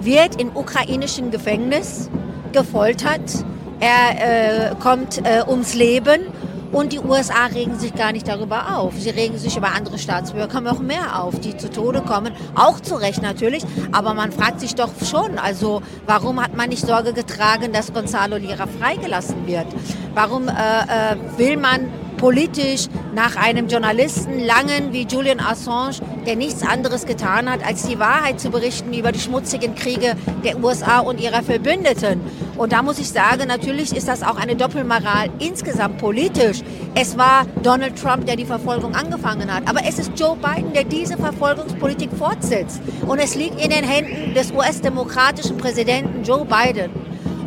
wird 0.01 0.39
in 0.39 0.49
ukrainischen 0.49 1.31
Gefängnis 1.31 2.11
gefoltert. 2.51 3.43
Er 3.79 4.71
äh, 4.71 4.75
kommt 4.75 5.25
äh, 5.25 5.43
ums 5.47 5.73
Leben 5.73 6.27
und 6.73 6.91
die 6.91 6.99
USA 6.99 7.45
regen 7.45 7.77
sich 7.79 7.93
gar 7.95 8.11
nicht 8.11 8.27
darüber 8.27 8.77
auf. 8.77 8.93
Sie 8.97 9.11
regen 9.11 9.37
sich 9.37 9.55
über 9.55 9.73
andere 9.73 9.97
Staatsbürger 9.97 10.59
noch 10.59 10.79
mehr 10.79 11.21
auf, 11.21 11.39
die 11.39 11.55
zu 11.55 11.69
Tode 11.69 12.01
kommen. 12.01 12.33
Auch 12.55 12.79
zu 12.79 12.95
Recht 12.95 13.21
natürlich. 13.21 13.63
Aber 13.91 14.13
man 14.13 14.31
fragt 14.31 14.59
sich 14.59 14.75
doch 14.75 14.89
schon, 15.05 15.37
also 15.37 15.81
warum 16.07 16.41
hat 16.41 16.57
man 16.57 16.69
nicht 16.69 16.85
Sorge 16.85 17.13
getragen, 17.13 17.71
dass 17.71 17.93
Gonzalo 17.93 18.37
Lira 18.37 18.65
freigelassen 18.67 19.47
wird? 19.47 19.67
Warum 20.15 20.47
äh, 20.47 20.51
äh, 20.51 21.15
will 21.37 21.57
man 21.57 21.89
politisch 22.23 22.87
nach 23.13 23.35
einem 23.35 23.67
Journalisten 23.67 24.39
langen 24.39 24.93
wie 24.93 25.05
Julian 25.05 25.41
Assange, 25.41 25.97
der 26.25 26.37
nichts 26.37 26.65
anderes 26.65 27.05
getan 27.05 27.51
hat, 27.51 27.61
als 27.65 27.85
die 27.85 27.99
Wahrheit 27.99 28.39
zu 28.39 28.49
berichten 28.49 28.93
über 28.93 29.11
die 29.11 29.19
schmutzigen 29.19 29.75
Kriege 29.75 30.15
der 30.41 30.63
USA 30.63 30.99
und 30.99 31.19
ihrer 31.19 31.43
Verbündeten. 31.43 32.21
Und 32.55 32.71
da 32.71 32.81
muss 32.81 32.97
ich 32.97 33.09
sagen, 33.09 33.49
natürlich 33.49 33.93
ist 33.93 34.07
das 34.07 34.23
auch 34.23 34.37
eine 34.37 34.55
Doppelmoral 34.55 35.31
insgesamt 35.39 35.97
politisch. 35.97 36.61
Es 36.95 37.17
war 37.17 37.45
Donald 37.61 38.01
Trump, 38.01 38.25
der 38.25 38.37
die 38.37 38.45
Verfolgung 38.45 38.95
angefangen 38.95 39.53
hat. 39.53 39.67
Aber 39.67 39.81
es 39.85 39.99
ist 39.99 40.13
Joe 40.17 40.37
Biden, 40.37 40.71
der 40.71 40.85
diese 40.85 41.17
Verfolgungspolitik 41.17 42.09
fortsetzt. 42.17 42.81
Und 43.05 43.19
es 43.19 43.35
liegt 43.35 43.59
in 43.59 43.69
den 43.69 43.83
Händen 43.83 44.33
des 44.33 44.49
US-demokratischen 44.53 45.57
Präsidenten 45.57 46.23
Joe 46.23 46.45
Biden 46.45 47.02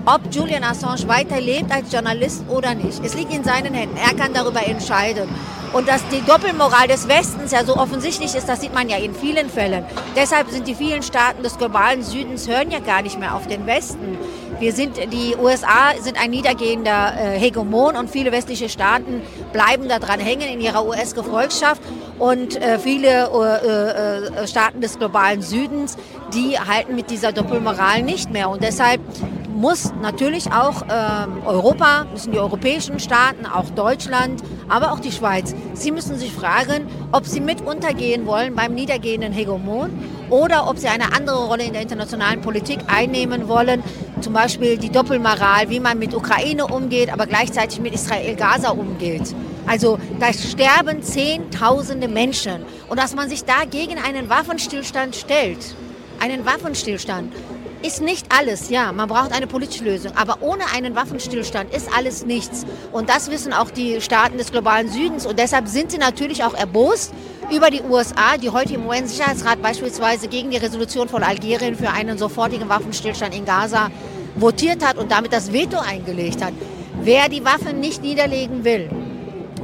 ob 0.06 0.20
Julian 0.30 0.62
Assange 0.62 1.08
weiterlebt 1.08 1.70
als 1.72 1.92
Journalist 1.92 2.44
oder 2.48 2.74
nicht. 2.74 3.04
Es 3.04 3.14
liegt 3.14 3.34
in 3.34 3.42
seinen 3.42 3.74
Händen. 3.74 3.96
Er 3.96 4.14
kann 4.16 4.32
darüber 4.32 4.64
entscheiden. 4.64 5.28
Und 5.72 5.88
dass 5.88 6.00
die 6.08 6.22
Doppelmoral 6.22 6.86
des 6.86 7.08
Westens 7.08 7.50
ja 7.50 7.64
so 7.64 7.76
offensichtlich 7.76 8.34
ist, 8.34 8.48
das 8.48 8.60
sieht 8.60 8.72
man 8.72 8.88
ja 8.88 8.96
in 8.98 9.14
vielen 9.14 9.50
Fällen. 9.50 9.84
Deshalb 10.14 10.48
sind 10.48 10.68
die 10.68 10.76
vielen 10.76 11.02
Staaten 11.02 11.42
des 11.42 11.58
globalen 11.58 12.02
Südens 12.02 12.48
hören 12.48 12.70
ja 12.70 12.78
gar 12.78 13.02
nicht 13.02 13.18
mehr 13.18 13.34
auf 13.34 13.46
den 13.48 13.66
Westen. 13.66 14.16
Wir 14.58 14.72
sind, 14.72 14.96
die 15.12 15.34
USA 15.36 15.92
sind 16.00 16.18
ein 16.18 16.30
niedergehender 16.30 17.12
äh, 17.14 17.38
Hegemon 17.38 17.96
und 17.96 18.08
viele 18.08 18.32
westliche 18.32 18.68
Staaten 18.68 19.20
bleiben 19.52 19.88
daran 19.88 20.20
hängen 20.20 20.48
in 20.48 20.60
ihrer 20.60 20.86
US-Gefolgschaft 20.86 21.82
und 22.18 22.56
äh, 22.56 22.78
viele 22.78 23.26
äh, 23.26 24.46
Staaten 24.46 24.80
des 24.80 24.98
globalen 24.98 25.42
Südens, 25.42 25.96
die 26.32 26.58
halten 26.58 26.94
mit 26.94 27.10
dieser 27.10 27.32
Doppelmoral 27.32 28.02
nicht 28.02 28.30
mehr. 28.30 28.48
Und 28.48 28.62
deshalb 28.62 29.00
muss 29.56 29.92
natürlich 30.02 30.52
auch 30.52 30.82
ähm, 30.82 31.42
Europa, 31.44 32.06
müssen 32.12 32.32
die 32.32 32.38
europäischen 32.38 33.00
Staaten, 33.00 33.46
auch 33.46 33.70
Deutschland, 33.70 34.42
aber 34.68 34.92
auch 34.92 35.00
die 35.00 35.12
Schweiz, 35.12 35.54
sie 35.74 35.90
müssen 35.90 36.18
sich 36.18 36.32
fragen, 36.32 36.86
ob 37.12 37.26
sie 37.26 37.40
mit 37.40 37.62
untergehen 37.62 38.26
wollen 38.26 38.54
beim 38.54 38.74
niedergehenden 38.74 39.32
Hegemon 39.32 39.90
oder 40.28 40.68
ob 40.68 40.78
sie 40.78 40.88
eine 40.88 41.12
andere 41.14 41.46
Rolle 41.46 41.64
in 41.64 41.72
der 41.72 41.82
internationalen 41.82 42.42
Politik 42.42 42.80
einnehmen 42.86 43.48
wollen, 43.48 43.82
zum 44.20 44.32
Beispiel 44.32 44.76
die 44.76 44.90
Doppelmoral, 44.90 45.70
wie 45.70 45.80
man 45.80 45.98
mit 45.98 46.14
Ukraine 46.14 46.66
umgeht, 46.66 47.12
aber 47.12 47.26
gleichzeitig 47.26 47.80
mit 47.80 47.94
Israel-Gaza 47.94 48.70
umgeht. 48.70 49.34
Also 49.66 49.98
da 50.20 50.32
sterben 50.32 51.02
Zehntausende 51.02 52.08
Menschen 52.08 52.62
und 52.88 53.00
dass 53.00 53.14
man 53.14 53.28
sich 53.28 53.44
da 53.44 53.64
gegen 53.68 53.98
einen 53.98 54.28
Waffenstillstand 54.28 55.16
stellt, 55.16 55.74
einen 56.20 56.44
Waffenstillstand, 56.46 57.32
ist 57.86 58.02
nicht 58.02 58.26
alles, 58.36 58.68
ja. 58.68 58.92
Man 58.92 59.08
braucht 59.08 59.32
eine 59.32 59.46
politische 59.46 59.84
Lösung. 59.84 60.12
Aber 60.16 60.38
ohne 60.40 60.64
einen 60.74 60.96
Waffenstillstand 60.96 61.72
ist 61.72 61.88
alles 61.96 62.26
nichts. 62.26 62.66
Und 62.92 63.08
das 63.08 63.30
wissen 63.30 63.52
auch 63.52 63.70
die 63.70 64.00
Staaten 64.00 64.38
des 64.38 64.50
globalen 64.50 64.88
Südens. 64.88 65.24
Und 65.24 65.38
deshalb 65.38 65.68
sind 65.68 65.92
sie 65.92 65.98
natürlich 65.98 66.42
auch 66.42 66.54
erbost 66.54 67.12
über 67.50 67.70
die 67.70 67.82
USA, 67.82 68.36
die 68.42 68.50
heute 68.50 68.74
im 68.74 68.86
UN-Sicherheitsrat 68.86 69.62
beispielsweise 69.62 70.26
gegen 70.26 70.50
die 70.50 70.56
Resolution 70.56 71.08
von 71.08 71.22
Algerien 71.22 71.76
für 71.76 71.90
einen 71.90 72.18
sofortigen 72.18 72.68
Waffenstillstand 72.68 73.34
in 73.34 73.44
Gaza 73.44 73.90
votiert 74.34 74.84
hat 74.84 74.98
und 74.98 75.12
damit 75.12 75.32
das 75.32 75.52
Veto 75.52 75.78
eingelegt 75.78 76.44
hat. 76.44 76.52
Wer 77.00 77.28
die 77.28 77.44
Waffen 77.44 77.78
nicht 77.78 78.02
niederlegen 78.02 78.64
will, 78.64 78.90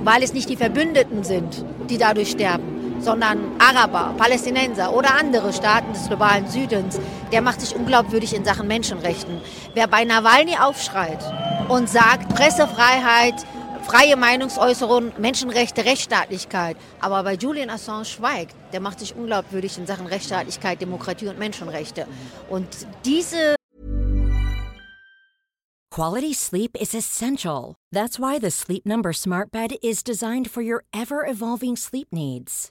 weil 0.04 0.22
es 0.22 0.32
nicht 0.32 0.48
die 0.48 0.56
Verbündeten 0.56 1.24
sind, 1.24 1.64
die 1.90 1.98
dadurch 1.98 2.30
sterben, 2.30 2.71
sondern 3.02 3.38
Araber, 3.58 4.14
Palästinenser 4.16 4.94
oder 4.94 5.16
andere 5.16 5.52
Staaten 5.52 5.92
des 5.92 6.08
globalen 6.08 6.48
Südens, 6.48 6.98
der 7.32 7.42
macht 7.42 7.60
sich 7.60 7.74
unglaubwürdig 7.74 8.34
in 8.34 8.44
Sachen 8.44 8.68
Menschenrechten. 8.68 9.40
Wer 9.74 9.86
bei 9.86 10.04
Nawalny 10.04 10.56
aufschreit 10.56 11.22
und 11.68 11.88
sagt 11.88 12.34
Pressefreiheit, 12.34 13.34
freie 13.82 14.16
Meinungsäußerung, 14.16 15.12
Menschenrechte, 15.18 15.84
Rechtsstaatlichkeit, 15.84 16.76
aber 17.00 17.22
bei 17.24 17.34
Julian 17.34 17.70
Assange 17.70 18.04
schweigt, 18.04 18.54
der 18.72 18.80
macht 18.80 19.00
sich 19.00 19.14
unglaubwürdig 19.14 19.76
in 19.78 19.86
Sachen 19.86 20.06
Rechtsstaatlichkeit, 20.06 20.80
Demokratie 20.80 21.28
und 21.28 21.38
Menschenrechte. 21.38 22.06
Und 22.48 22.68
diese 23.04 23.56
Quality 25.90 26.32
sleep 26.32 26.74
is 26.80 26.94
essential. 26.94 27.74
That's 27.92 28.18
why 28.18 28.38
the 28.38 28.50
Sleep 28.50 28.86
Number 28.86 29.12
Smart 29.12 29.52
Bed 29.52 29.74
is 29.82 30.02
designed 30.02 30.50
for 30.50 30.62
your 30.62 30.84
ever 30.94 31.26
evolving 31.26 31.76
sleep 31.76 32.08
needs. 32.10 32.70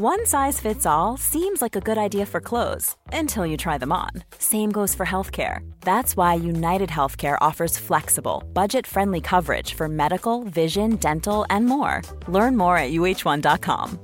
One 0.00 0.24
size 0.24 0.58
fits 0.60 0.86
all 0.86 1.18
seems 1.18 1.60
like 1.60 1.76
a 1.76 1.80
good 1.80 1.98
idea 1.98 2.24
for 2.24 2.40
clothes 2.40 2.96
until 3.12 3.44
you 3.44 3.58
try 3.58 3.76
them 3.76 3.92
on. 3.92 4.08
Same 4.38 4.72
goes 4.72 4.94
for 4.94 5.04
healthcare. 5.04 5.58
That's 5.82 6.16
why 6.16 6.34
United 6.34 6.88
Healthcare 6.88 7.36
offers 7.42 7.76
flexible, 7.76 8.42
budget-friendly 8.54 9.20
coverage 9.20 9.74
for 9.74 9.88
medical, 9.88 10.44
vision, 10.44 10.96
dental, 10.96 11.44
and 11.50 11.66
more. 11.66 12.00
Learn 12.28 12.56
more 12.56 12.78
at 12.78 12.92
uh1.com. 12.92 13.98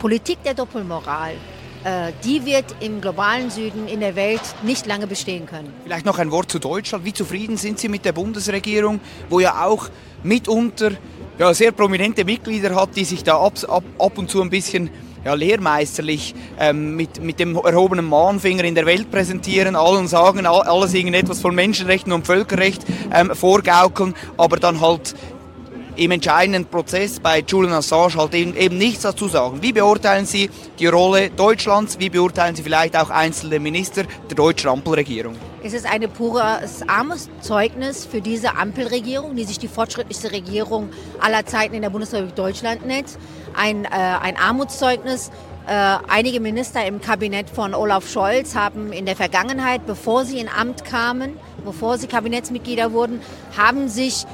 Politik 0.00 0.42
der 0.42 0.54
Doppelmoral. 0.54 1.36
Äh, 1.84 2.12
die 2.24 2.44
wird 2.44 2.74
im 2.80 3.00
globalen 3.00 3.50
Süden 3.50 3.86
in 3.86 4.00
der 4.00 4.16
Welt 4.16 4.42
nicht 4.62 4.86
lange 4.86 5.06
bestehen 5.06 5.46
können. 5.46 5.72
Vielleicht 5.84 6.06
noch 6.06 6.18
ein 6.18 6.32
Wort 6.32 6.50
zu 6.50 6.58
Deutschland. 6.58 7.04
Wie 7.04 7.12
zufrieden 7.12 7.56
sind 7.56 7.78
Sie 7.78 7.88
mit 7.88 8.04
der 8.04 8.12
Bundesregierung, 8.12 8.98
wo 9.30 9.38
ja 9.38 9.64
auch 9.64 9.88
mitunter 10.24 10.90
ja, 11.38 11.52
sehr 11.54 11.72
prominente 11.72 12.24
Mitglieder 12.24 12.74
hat, 12.74 12.96
die 12.96 13.04
sich 13.04 13.22
da 13.22 13.38
ab, 13.38 13.54
ab, 13.68 13.84
ab 13.98 14.18
und 14.18 14.30
zu 14.30 14.40
ein 14.40 14.50
bisschen 14.50 14.90
ja, 15.24 15.34
lehrmeisterlich 15.34 16.34
ähm, 16.58 16.94
mit, 16.94 17.22
mit 17.22 17.40
dem 17.40 17.56
erhobenen 17.56 18.04
Mahnfinger 18.04 18.64
in 18.64 18.76
der 18.76 18.86
Welt 18.86 19.10
präsentieren, 19.10 19.74
allen 19.74 20.06
sagen, 20.06 20.46
alles 20.46 20.94
irgendetwas 20.94 21.40
von 21.40 21.54
Menschenrechten 21.54 22.12
und 22.12 22.26
Völkerrecht 22.26 22.84
ähm, 23.12 23.34
vorgaukeln, 23.34 24.14
aber 24.36 24.56
dann 24.56 24.80
halt 24.80 25.14
im 25.96 26.10
entscheidenden 26.10 26.66
Prozess 26.66 27.18
bei 27.18 27.42
Julian 27.46 27.72
Assange 27.72 28.14
halt 28.16 28.34
eben, 28.34 28.56
eben 28.56 28.78
nichts 28.78 29.02
dazu 29.02 29.28
sagen. 29.28 29.62
Wie 29.62 29.72
beurteilen 29.72 30.26
Sie 30.26 30.50
die 30.78 30.86
Rolle 30.86 31.30
Deutschlands? 31.30 31.98
Wie 31.98 32.10
beurteilen 32.10 32.54
Sie 32.54 32.62
vielleicht 32.62 32.96
auch 32.96 33.10
einzelne 33.10 33.58
Minister 33.58 34.04
der 34.28 34.36
deutschen 34.36 34.68
Ampelregierung? 34.70 35.34
Es 35.66 35.72
ist 35.72 35.84
ein 35.84 36.08
pures 36.08 36.88
Armutszeugnis 36.88 38.06
für 38.06 38.20
diese 38.20 38.54
Ampelregierung, 38.54 39.34
die 39.34 39.42
sich 39.42 39.58
die 39.58 39.66
fortschrittlichste 39.66 40.30
Regierung 40.30 40.90
aller 41.18 41.44
Zeiten 41.44 41.74
in 41.74 41.82
der 41.82 41.90
Bundesrepublik 41.90 42.36
Deutschland 42.36 42.86
nennt. 42.86 43.18
Ein, 43.56 43.84
äh, 43.84 43.88
ein 43.88 44.36
Armutszeugnis 44.36 45.32
Äh, 45.68 45.98
einige 46.08 46.38
Minister 46.38 46.86
im 46.86 47.00
Kabinett 47.00 47.50
von 47.50 47.74
Olaf 47.74 48.08
Scholz 48.08 48.54
haben 48.54 48.92
in 48.92 49.04
der 49.04 49.16
Vergangenheit, 49.16 49.84
bevor 49.84 50.24
sie 50.24 50.38
in 50.38 50.48
Amt 50.48 50.84
kamen, 50.84 51.40
bevor 51.64 51.98
sie 51.98 52.06
Kabinettsmitglieder 52.06 52.92
wurden, 52.92 53.20
haben 53.56 53.88
sich 53.88 54.26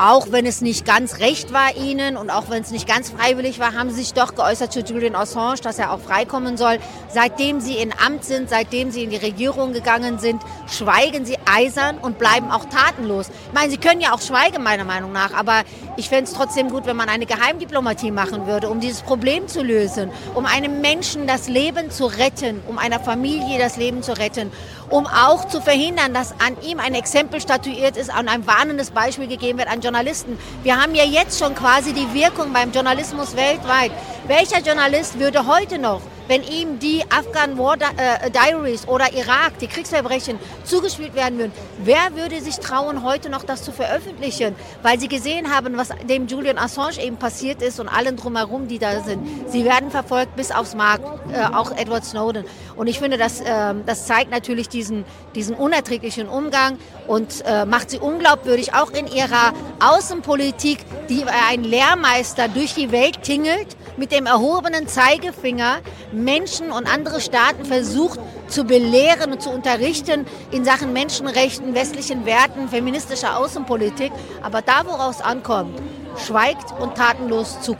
auch 0.00 0.32
wenn 0.32 0.46
es 0.46 0.62
nicht 0.62 0.86
ganz 0.86 1.18
recht 1.18 1.52
war 1.52 1.76
ihnen 1.76 2.16
und 2.16 2.30
auch 2.30 2.48
wenn 2.48 2.62
es 2.62 2.70
nicht 2.70 2.88
ganz 2.88 3.10
freiwillig 3.10 3.58
war, 3.60 3.74
haben 3.74 3.90
sie 3.90 3.96
sich 3.96 4.14
doch 4.14 4.34
geäußert 4.34 4.72
zu 4.72 4.80
Julian 4.80 5.14
Assange, 5.14 5.60
dass 5.60 5.78
er 5.78 5.92
auch 5.92 6.00
freikommen 6.00 6.56
soll. 6.56 6.78
Seitdem 7.12 7.60
sie 7.60 7.76
in 7.76 7.92
Amt 7.92 8.24
sind, 8.24 8.48
seitdem 8.48 8.90
sie 8.90 9.04
in 9.04 9.10
die 9.10 9.18
Regierung 9.18 9.74
gegangen 9.74 10.18
sind, 10.18 10.40
schweigen 10.70 11.26
sie 11.26 11.36
eisern 11.44 11.98
und 11.98 12.18
bleiben 12.18 12.50
auch 12.50 12.64
tatenlos. 12.64 13.28
Ich 13.28 13.52
meine, 13.52 13.70
sie 13.70 13.76
können 13.76 14.00
ja 14.00 14.14
auch 14.14 14.22
schweigen, 14.22 14.62
meiner 14.62 14.84
Meinung 14.84 15.12
nach, 15.12 15.34
aber 15.34 15.64
ich 15.98 16.08
fände 16.08 16.30
es 16.30 16.32
trotzdem 16.32 16.70
gut, 16.70 16.86
wenn 16.86 16.96
man 16.96 17.10
eine 17.10 17.26
Geheimdiplomatie 17.26 18.10
machen 18.10 18.46
würde, 18.46 18.70
um 18.70 18.80
dieses 18.80 19.02
Problem 19.02 19.48
zu 19.48 19.62
lösen, 19.62 20.10
um 20.34 20.46
einem 20.46 20.80
Menschen 20.80 21.26
das 21.26 21.46
Leben 21.46 21.90
zu 21.90 22.06
retten, 22.06 22.62
um 22.68 22.78
einer 22.78 23.00
Familie 23.00 23.58
das 23.58 23.76
Leben 23.76 24.02
zu 24.02 24.16
retten 24.16 24.50
um 24.90 25.06
auch 25.06 25.46
zu 25.46 25.60
verhindern, 25.60 26.12
dass 26.12 26.32
an 26.32 26.56
ihm 26.62 26.80
ein 26.80 26.94
Exempel 26.94 27.40
statuiert 27.40 27.96
ist 27.96 28.10
und 28.10 28.28
ein 28.28 28.46
warnendes 28.46 28.90
Beispiel 28.90 29.28
gegeben 29.28 29.58
wird 29.58 29.68
an 29.68 29.80
Journalisten. 29.80 30.38
Wir 30.62 30.80
haben 30.80 30.94
ja 30.94 31.04
jetzt 31.04 31.38
schon 31.38 31.54
quasi 31.54 31.92
die 31.92 32.12
Wirkung 32.12 32.52
beim 32.52 32.72
Journalismus 32.72 33.36
weltweit. 33.36 33.92
Welcher 34.26 34.60
Journalist 34.60 35.18
würde 35.18 35.46
heute 35.46 35.78
noch 35.78 36.02
wenn 36.30 36.44
ihm 36.44 36.78
die 36.78 37.02
Afghan 37.10 37.58
War 37.58 37.74
äh, 37.74 38.30
Diaries 38.30 38.86
oder 38.86 39.12
Irak, 39.12 39.58
die 39.60 39.66
Kriegsverbrechen 39.66 40.38
zugespielt 40.62 41.16
werden 41.16 41.38
würden, 41.38 41.52
wer 41.82 42.14
würde 42.14 42.40
sich 42.40 42.60
trauen, 42.60 43.02
heute 43.02 43.30
noch 43.30 43.42
das 43.42 43.64
zu 43.64 43.72
veröffentlichen? 43.72 44.54
Weil 44.82 45.00
sie 45.00 45.08
gesehen 45.08 45.52
haben, 45.52 45.76
was 45.76 45.88
dem 46.08 46.28
Julian 46.28 46.56
Assange 46.56 47.02
eben 47.02 47.16
passiert 47.16 47.62
ist 47.62 47.80
und 47.80 47.88
allen 47.88 48.14
drumherum, 48.14 48.68
die 48.68 48.78
da 48.78 49.02
sind. 49.02 49.26
Sie 49.50 49.64
werden 49.64 49.90
verfolgt 49.90 50.36
bis 50.36 50.52
aufs 50.52 50.76
Markt, 50.76 51.04
äh, 51.32 51.52
auch 51.52 51.72
Edward 51.72 52.04
Snowden. 52.04 52.44
Und 52.76 52.86
ich 52.86 53.00
finde, 53.00 53.18
das, 53.18 53.40
äh, 53.40 53.74
das 53.84 54.06
zeigt 54.06 54.30
natürlich 54.30 54.68
diesen, 54.68 55.04
diesen 55.34 55.56
unerträglichen 55.56 56.28
Umgang 56.28 56.78
und 57.08 57.44
äh, 57.44 57.64
macht 57.64 57.90
sie 57.90 57.98
unglaubwürdig, 57.98 58.72
auch 58.72 58.92
in 58.92 59.08
ihrer 59.08 59.52
Außenpolitik, 59.80 60.78
die 61.08 61.24
ein 61.24 61.64
Lehrmeister 61.64 62.46
durch 62.46 62.74
die 62.74 62.92
Welt 62.92 63.24
tingelt 63.24 63.76
mit 64.00 64.12
dem 64.12 64.24
erhobenen 64.24 64.88
Zeigefinger 64.88 65.80
Menschen 66.10 66.72
und 66.72 66.86
andere 66.86 67.20
Staaten 67.20 67.66
versucht 67.66 68.18
zu 68.48 68.64
belehren 68.64 69.30
und 69.30 69.42
zu 69.42 69.50
unterrichten 69.50 70.26
in 70.50 70.64
Sachen 70.64 70.94
Menschenrechten, 70.94 71.74
westlichen 71.74 72.24
Werten, 72.24 72.70
feministischer 72.70 73.36
Außenpolitik. 73.36 74.10
Aber 74.40 74.62
da, 74.62 74.86
woraus 74.86 75.16
es 75.16 75.20
ankommt, 75.20 75.78
schweigt 76.16 76.72
und 76.80 76.94
tatenlos 76.94 77.60
zu. 77.60 77.76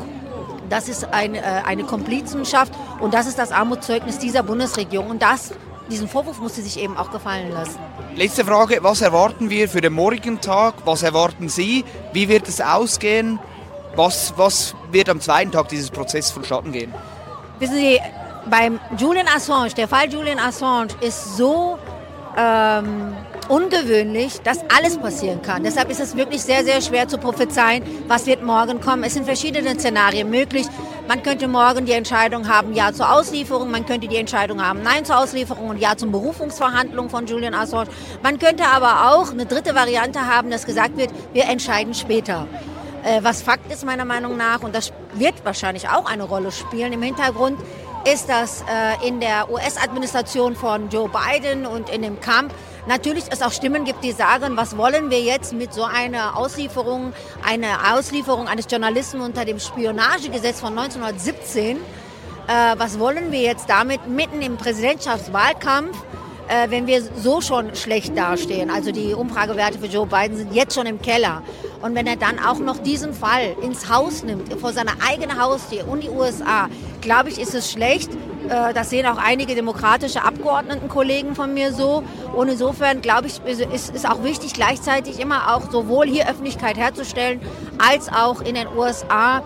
Das 0.69 0.91
ist 0.91 1.11
eine, 1.11 1.39
äh, 1.39 1.63
eine 1.65 1.85
Komplizenschaft 1.85 2.73
und 3.01 3.15
das 3.15 3.27
ist 3.27 3.39
das 3.39 3.51
Armutszeugnis 3.51 4.19
dieser 4.19 4.43
Bundesregierung. 4.43 5.09
Und 5.09 5.23
das, 5.23 5.55
diesen 5.91 6.07
Vorwurf 6.07 6.39
muss 6.39 6.55
sie 6.55 6.63
sich 6.63 6.79
eben 6.79 6.99
auch 6.99 7.11
gefallen 7.11 7.51
lassen. 7.51 7.79
Letzte 8.15 8.45
Frage, 8.45 8.81
was 8.83 9.01
erwarten 9.01 9.49
wir 9.49 9.71
für 9.71 9.81
den 9.81 9.95
morgigen 9.95 10.39
Tag? 10.43 10.75
Was 10.85 11.03
erwarten 11.03 11.49
Sie? 11.49 11.83
Wie 12.13 12.29
wird 12.29 12.47
es 12.47 12.61
ausgehen? 12.61 13.39
Was, 13.97 14.33
was 14.37 14.75
wird 14.91 15.09
am 15.09 15.21
zweiten 15.21 15.51
Tag 15.51 15.69
dieses 15.69 15.91
Prozesses 15.91 16.31
vonstatten 16.31 16.73
gehen? 16.73 16.95
Wissen 17.59 17.77
Sie, 17.77 18.01
beim 18.47 18.81
Julian 18.97 19.27
Assange, 19.29 19.71
der 19.75 19.89
Fall 19.89 20.11
Julian 20.11 20.39
Assange 20.39 20.89
ist 21.01 21.37
so 21.37 21.79
ähm, 22.37 23.15
ungewöhnlich, 23.49 24.41
dass 24.43 24.61
alles 24.75 24.97
passieren 24.97 25.43
kann. 25.43 25.65
Deshalb 25.65 25.91
ist 25.91 26.01
es 26.01 26.17
wirklich 26.17 26.43
sehr, 26.43 26.65
sehr 26.65 26.81
schwer 26.81 27.09
zu 27.09 27.19
prophezeien, 27.19 27.83
was 28.07 28.27
wird 28.27 28.43
morgen 28.43 28.81
kommen. 28.81 29.03
Es 29.03 29.15
sind 29.15 29.27
verschiedene 29.27 29.75
Szenarien 29.75 30.31
möglich. 30.31 30.67
Man 31.09 31.25
könnte 31.25 31.49
morgen 31.49 31.87
die 31.87 31.93
Entscheidung 31.93 32.49
haben, 32.49 32.73
Ja 32.73 32.93
zur 32.93 33.13
Auslieferung. 33.13 33.71
Man 33.71 33.85
könnte 33.85 34.07
die 34.07 34.17
Entscheidung 34.17 34.65
haben, 34.65 34.83
Nein 34.83 35.05
zur 35.05 35.19
Auslieferung 35.19 35.71
und 35.71 35.79
Ja 35.79 35.97
zum 35.97 36.13
Berufungsverhandlung 36.13 37.11
von 37.11 37.27
Julian 37.27 37.55
Assange. 37.55 37.91
Man 38.23 38.39
könnte 38.39 38.65
aber 38.65 39.11
auch 39.13 39.33
eine 39.33 39.45
dritte 39.45 39.75
Variante 39.75 40.25
haben, 40.27 40.51
dass 40.51 40.65
gesagt 40.65 40.97
wird, 40.97 41.11
wir 41.33 41.47
entscheiden 41.47 41.95
später. 41.95 42.47
Äh, 43.03 43.21
was 43.23 43.43
Fakt 43.43 43.73
ist 43.73 43.85
meiner 43.85 44.05
Meinung 44.05 44.37
nach, 44.37 44.63
und 44.63 44.75
das 44.75 44.93
wird 45.15 45.35
wahrscheinlich 45.45 45.89
auch 45.89 46.07
eine 46.07 46.25
Rolle 46.25 46.53
spielen 46.53 46.93
im 46.93 47.03
Hintergrund, 47.03 47.59
ist, 48.11 48.29
dass 48.29 48.63
äh, 48.63 49.07
in 49.07 49.21
der 49.21 49.51
US-Administration 49.51 50.55
von 50.55 50.89
Joe 50.91 51.09
Biden 51.09 51.67
und 51.67 51.91
in 51.91 52.03
dem 52.03 52.21
Kampf 52.21 52.55
natürlich 52.87 53.25
es 53.31 53.43
auch 53.43 53.53
Stimmen 53.53 53.85
gibt, 53.85 54.05
die 54.05 54.13
sagen, 54.13 54.57
was 54.57 54.77
wollen 54.77 55.11
wir 55.11 55.21
jetzt 55.21 55.53
mit 55.53 55.73
so 55.73 55.85
einer 55.85 56.37
Auslieferung, 56.37 57.13
einer 57.47 57.95
Auslieferung 57.95 58.49
eines 58.49 58.67
Journalisten 58.71 59.21
unter 59.21 59.45
dem 59.45 59.59
Spionagegesetz 59.59 60.61
von 60.61 60.79
1917, 60.79 61.77
äh, 61.77 61.81
was 62.77 62.99
wollen 62.99 63.33
wir 63.33 63.41
jetzt 63.41 63.69
damit 63.69 64.07
mitten 64.09 64.43
im 64.43 64.57
Präsidentschaftswahlkampf 64.57 65.97
wenn 66.69 66.89
wir 66.89 67.01
so 67.01 67.41
schon 67.41 67.77
schlecht 67.77 68.19
dastehen. 68.19 68.71
Also 68.71 68.91
die 68.91 69.15
Umfragewerte 69.15 69.79
für 69.79 69.87
Joe 69.87 70.05
Biden 70.05 70.37
sind 70.37 70.53
jetzt 70.53 70.75
schon 70.75 70.87
im 70.87 71.01
Keller. 71.01 71.45
Und 71.83 71.95
wenn 71.95 72.07
er 72.07 72.17
dann 72.17 72.39
auch 72.39 72.59
noch 72.59 72.79
diesen 72.79 73.15
Fall 73.15 73.57
ins 73.63 73.89
Haus 73.89 74.23
nimmt, 74.23 74.53
vor 74.61 74.73
seiner 74.73 74.93
eigenen 75.09 75.41
Haustür 75.41 75.89
und 75.89 76.03
die 76.03 76.11
USA, 76.11 76.69
glaube 77.01 77.31
ich, 77.31 77.41
ist 77.41 77.55
es 77.55 77.71
schlecht. 77.71 78.11
Äh, 78.49 78.75
das 78.75 78.91
sehen 78.91 79.07
auch 79.07 79.17
einige 79.17 79.55
demokratische 79.55 80.23
Abgeordnetenkollegen 80.23 81.35
von 81.35 81.55
mir 81.55 81.73
so. 81.73 82.03
Und 82.37 82.49
insofern, 82.49 83.01
glaube 83.01 83.29
ich, 83.29 83.41
ist 83.45 83.95
es 83.95 84.05
auch 84.05 84.23
wichtig, 84.23 84.53
gleichzeitig 84.53 85.21
immer 85.21 85.55
auch 85.55 85.71
sowohl 85.71 86.07
hier 86.07 86.29
Öffentlichkeit 86.29 86.77
herzustellen, 86.77 87.41
als 87.79 88.13
auch 88.13 88.43
in 88.43 88.55
den 88.55 88.69
USA 88.69 89.43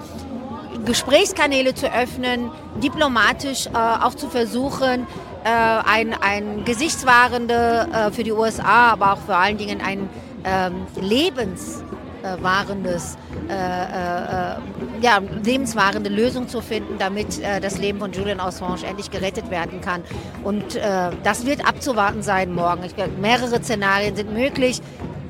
Gesprächskanäle 0.85 1.75
zu 1.75 1.87
öffnen, 1.87 2.51
diplomatisch 2.83 3.67
äh, 3.67 3.71
auch 3.75 4.15
zu 4.15 4.29
versuchen, 4.29 5.07
äh, 5.45 5.49
ein, 5.49 6.15
ein 6.21 6.65
gesichtswahrende 6.65 8.11
für 8.13 8.25
die 8.25 8.33
USA, 8.33 8.93
aber 8.93 9.13
auch 9.13 9.19
vor 9.19 9.37
allen 9.37 9.57
Dingen 9.57 9.81
ein 9.81 10.09
ähm, 10.45 10.87
lebenswahrendes, 11.01 11.85
äh, 12.25 13.53
äh, 13.53 14.57
ja, 15.03 15.21
lebenswahrende 15.45 16.11
Lösung 16.11 16.49
zu 16.49 16.61
finden, 16.61 16.97
damit 16.99 17.39
äh, 17.41 17.61
das 17.61 17.79
Leben 17.79 17.99
von 17.99 18.13
Julian 18.13 18.41
Assange 18.41 18.87
endlich 18.87 19.11
gerettet 19.11 19.51
werden 19.51 19.81
kann. 19.81 20.03
Und 20.43 20.77
äh, 20.77 21.11
das 21.23 21.47
wird 21.47 21.67
abzuwarten 21.67 22.23
sein 22.23 22.55
morgen. 22.55 22.85
Ich, 22.85 22.95
mehrere 23.21 23.63
Szenarien 23.63 24.17
sind 24.17 24.33
möglich. 24.33 24.81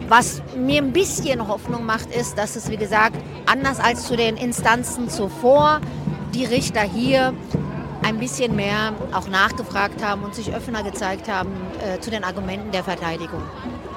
Was 0.09 0.43
mir 0.57 0.83
ein 0.83 0.93
bisschen 0.93 1.49
Hoffnung 1.49 1.87
macht, 1.87 2.15
ist, 2.15 2.37
dass 2.37 2.57
es, 2.57 2.71
wie 2.71 2.77
gesagt, 2.77 3.17
anders 3.47 3.81
als 3.81 4.07
zu 4.07 4.17
den 4.17 4.37
Instanzen 4.37 5.09
zuvor, 5.09 5.81
die 6.35 6.45
Richter 6.45 6.83
hier 6.83 7.33
ein 8.03 8.19
bisschen 8.19 8.55
mehr 8.55 8.93
auch 9.13 9.29
nachgefragt 9.29 10.05
haben 10.05 10.23
und 10.23 10.35
sich 10.35 10.55
offener 10.55 10.83
gezeigt 10.83 11.29
haben 11.29 11.51
äh, 11.81 12.01
zu 12.01 12.11
den 12.11 12.23
Argumenten 12.23 12.71
der 12.71 12.85
Verteidigung. 12.85 13.43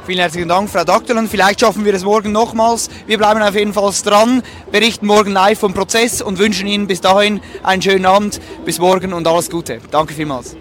Vielen 0.07 0.19
herzlichen 0.19 0.47
Dank, 0.47 0.69
Frau 0.69 0.85
Doktorland. 0.85 1.29
Vielleicht 1.29 1.59
schaffen 1.59 1.83
wir 1.83 1.93
es 1.93 2.05
morgen 2.05 2.31
nochmals. 2.31 2.89
Wir 3.07 3.17
bleiben 3.17 3.41
auf 3.41 3.55
jeden 3.55 3.73
Fall 3.73 3.91
dran, 4.05 4.41
berichten 4.71 5.05
morgen 5.05 5.33
live 5.33 5.59
vom 5.59 5.73
Prozess 5.73 6.21
und 6.21 6.39
wünschen 6.39 6.65
Ihnen 6.65 6.87
bis 6.87 7.01
dahin 7.01 7.41
einen 7.61 7.81
schönen 7.81 8.05
Abend. 8.05 8.39
Bis 8.63 8.79
morgen 8.79 9.11
und 9.11 9.27
alles 9.27 9.49
Gute. 9.49 9.81
Danke 9.91 10.13
vielmals. 10.13 10.55